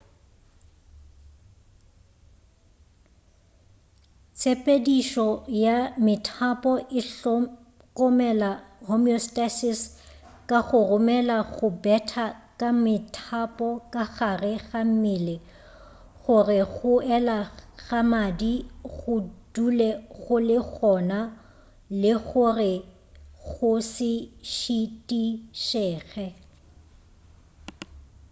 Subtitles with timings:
[4.37, 5.27] tshepedišo
[5.65, 8.49] ya methapo e hlokomela
[8.87, 9.79] homeostasis
[10.49, 12.25] ka go romela go betha
[12.59, 15.35] ka methapo ka gare ga mmele
[16.21, 17.39] go re go ela
[17.83, 18.53] ga madi
[18.93, 19.13] go
[19.53, 19.89] dule
[20.19, 21.19] go le gona
[22.01, 22.73] le go re
[23.49, 24.11] go se
[24.53, 26.27] šitišege